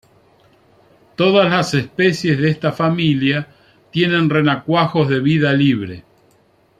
Todas 1.15 1.47
las 1.51 1.75
especies 1.75 2.39
de 2.39 2.49
esta 2.49 2.71
familia 2.71 3.49
tienen 3.91 4.31
renacuajos 4.31 5.07
de 5.07 5.19
vida 5.19 5.53
libre. 5.53 6.03